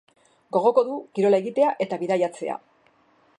[0.55, 2.57] Gogoko du kirola egitea eta bidaiatzea.